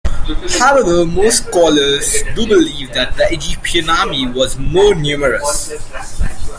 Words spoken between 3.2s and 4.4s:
Egyptian army